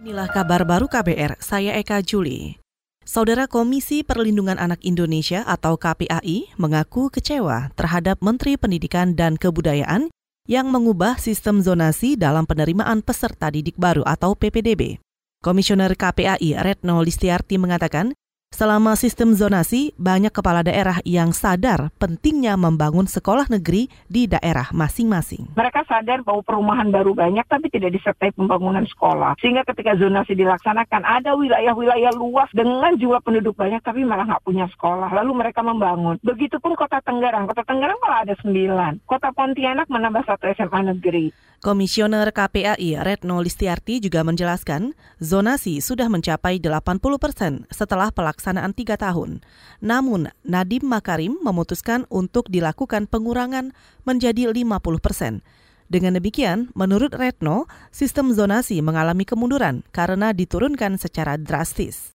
[0.00, 2.56] Inilah kabar baru KBR, saya Eka Juli.
[3.04, 10.08] Saudara Komisi Perlindungan Anak Indonesia atau KPAI mengaku kecewa terhadap Menteri Pendidikan dan Kebudayaan
[10.48, 14.96] yang mengubah sistem zonasi dalam penerimaan peserta didik baru atau PPDB.
[15.44, 18.16] Komisioner KPAI Retno Listiarti mengatakan,
[18.50, 25.54] Selama sistem zonasi, banyak kepala daerah yang sadar pentingnya membangun sekolah negeri di daerah masing-masing.
[25.54, 29.38] Mereka sadar bahwa perumahan baru banyak tapi tidak disertai pembangunan sekolah.
[29.38, 34.66] Sehingga ketika zonasi dilaksanakan, ada wilayah-wilayah luas dengan jumlah penduduk banyak tapi malah nggak punya
[34.74, 35.14] sekolah.
[35.14, 36.18] Lalu mereka membangun.
[36.18, 37.46] Begitupun kota Tenggarang.
[37.46, 39.06] Kota Tenggarang malah ada sembilan.
[39.06, 41.30] Kota Pontianak menambah satu SMA negeri.
[41.60, 48.39] Komisioner KPAI Retno Listiarti juga menjelaskan, zonasi sudah mencapai 80 persen setelah pelaksanaan
[48.74, 49.44] tiga tahun.
[49.84, 53.76] Namun, Nadim Makarim memutuskan untuk dilakukan pengurangan
[54.08, 55.44] menjadi 50 persen.
[55.90, 62.14] Dengan demikian, menurut Retno, sistem zonasi mengalami kemunduran karena diturunkan secara drastis.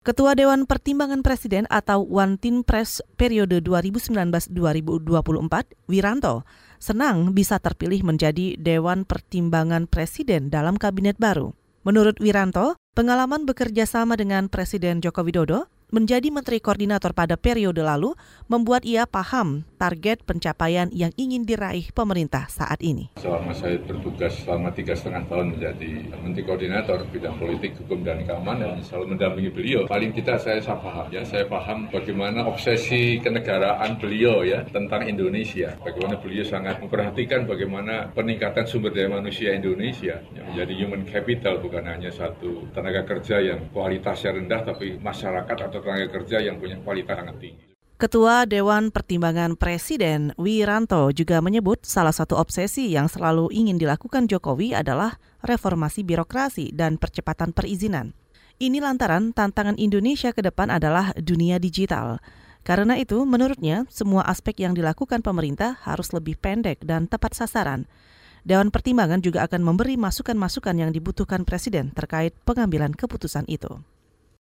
[0.00, 4.48] Ketua Dewan Pertimbangan Presiden atau One Team Press periode 2019-2024,
[5.92, 6.48] Wiranto,
[6.80, 11.52] senang bisa terpilih menjadi Dewan Pertimbangan Presiden dalam kabinet baru.
[11.80, 18.12] Menurut Wiranto, pengalaman bekerja sama dengan Presiden Joko Widodo menjadi Menteri Koordinator pada periode lalu
[18.52, 23.08] membuat ia paham target pencapaian yang ingin diraih pemerintah saat ini.
[23.16, 28.84] Selama saya bertugas selama tiga setengah tahun menjadi Menteri Koordinator bidang politik, hukum, dan keamanan,
[28.84, 29.80] selalu mendampingi beliau.
[29.88, 35.72] Paling tidak saya, paham ya, saya paham bagaimana obsesi kenegaraan beliau ya tentang Indonesia.
[35.80, 41.88] Bagaimana beliau sangat memperhatikan bagaimana peningkatan sumber daya manusia Indonesia yang menjadi human capital bukan
[41.88, 47.16] hanya satu tenaga kerja yang kualitasnya rendah tapi masyarakat atau tenaga kerja yang punya kualitas
[47.16, 47.69] sangat tinggi.
[48.00, 54.72] Ketua Dewan Pertimbangan Presiden Wiranto juga menyebut salah satu obsesi yang selalu ingin dilakukan Jokowi
[54.72, 58.16] adalah reformasi birokrasi dan percepatan perizinan.
[58.56, 62.24] Ini lantaran tantangan Indonesia ke depan adalah dunia digital.
[62.64, 67.84] Karena itu, menurutnya, semua aspek yang dilakukan pemerintah harus lebih pendek dan tepat sasaran.
[68.48, 73.84] Dewan Pertimbangan juga akan memberi masukan-masukan yang dibutuhkan Presiden terkait pengambilan keputusan itu.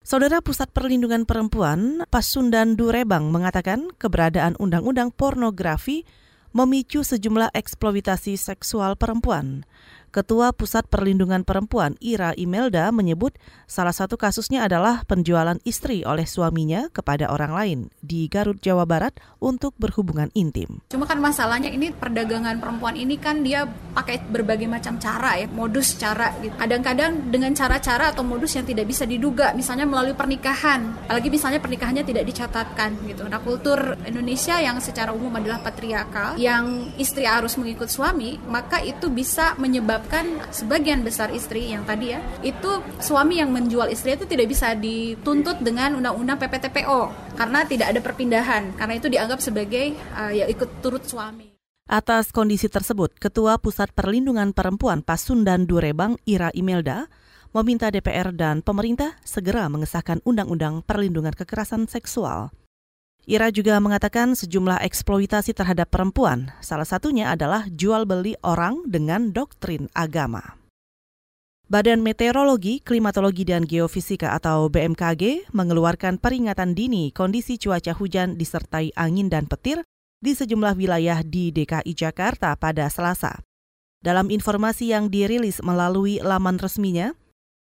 [0.00, 6.08] Saudara Pusat Perlindungan Perempuan Pasundan Durebang mengatakan keberadaan undang-undang pornografi
[6.56, 9.68] memicu sejumlah eksploitasi seksual perempuan.
[10.10, 13.38] Ketua Pusat Perlindungan Perempuan Ira Imelda menyebut
[13.70, 19.14] salah satu kasusnya adalah penjualan istri oleh suaminya kepada orang lain di Garut, Jawa Barat
[19.38, 20.82] untuk berhubungan intim.
[20.90, 25.94] Cuma kan masalahnya ini perdagangan perempuan ini kan dia pakai berbagai macam cara ya, modus
[25.94, 26.58] cara gitu.
[26.58, 31.06] Kadang-kadang dengan cara-cara atau modus yang tidak bisa diduga, misalnya melalui pernikahan.
[31.06, 33.30] Apalagi misalnya pernikahannya tidak dicatatkan gitu.
[33.30, 39.06] Nah, kultur Indonesia yang secara umum adalah patriarkal, yang istri harus mengikut suami, maka itu
[39.06, 44.24] bisa menyebabkan menyebabkan sebagian besar istri yang tadi ya itu suami yang menjual istri itu
[44.24, 47.00] tidak bisa dituntut dengan undang-undang PPTPO
[47.36, 51.52] karena tidak ada perpindahan karena itu dianggap sebagai uh, ya ikut turut suami.
[51.90, 57.10] Atas kondisi tersebut, Ketua Pusat Perlindungan Perempuan Pasundan Durebang Ira Imelda
[57.50, 62.54] meminta DPR dan pemerintah segera mengesahkan Undang-Undang Perlindungan Kekerasan Seksual.
[63.28, 69.92] Ira juga mengatakan sejumlah eksploitasi terhadap perempuan, salah satunya adalah jual beli orang dengan doktrin
[69.92, 70.60] agama.
[71.70, 79.30] Badan Meteorologi, Klimatologi, dan Geofisika atau BMKG mengeluarkan peringatan dini kondisi cuaca hujan disertai angin
[79.30, 79.86] dan petir
[80.18, 83.38] di sejumlah wilayah di DKI Jakarta pada Selasa.
[84.02, 87.14] Dalam informasi yang dirilis melalui laman resminya,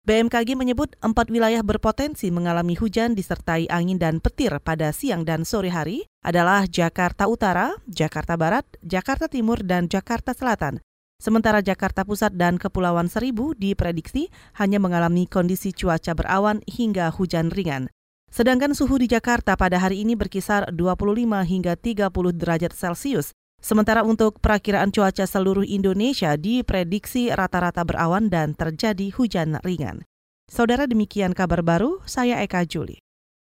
[0.06, 5.74] BMKG menyebut empat wilayah berpotensi mengalami hujan disertai angin dan petir pada siang dan sore
[5.74, 10.78] hari adalah Jakarta Utara, Jakarta Barat, Jakarta Timur, dan Jakarta Selatan.
[11.18, 14.30] Sementara Jakarta Pusat dan Kepulauan Seribu diprediksi
[14.62, 17.90] hanya mengalami kondisi cuaca berawan hingga hujan ringan.
[18.30, 24.42] Sedangkan suhu di Jakarta pada hari ini berkisar 25 hingga 30 derajat Celcius Sementara untuk
[24.42, 30.06] perakiraan cuaca seluruh Indonesia diprediksi rata-rata berawan dan terjadi hujan ringan.
[30.50, 33.05] Saudara demikian kabar baru, saya Eka Juli.